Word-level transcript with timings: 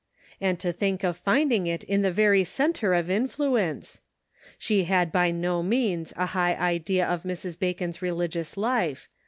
And 0.41 0.59
to 0.61 0.71
think 0.73 1.03
of 1.03 1.15
finding 1.15 1.67
it 1.67 1.83
in 1.83 2.01
the 2.01 2.09
very 2.11 2.43
center 2.43 2.95
of 2.95 3.07
influence! 3.07 4.01
She 4.57 4.85
had 4.85 5.11
by 5.11 5.29
no 5.29 5.61
means 5.61 6.11
a 6.17 6.25
high 6.25 6.55
idea 6.55 7.05
of 7.05 7.21
Mrs. 7.21 7.59
Bacon's 7.59 8.01
religious 8.01 8.57
life. 8.57 9.07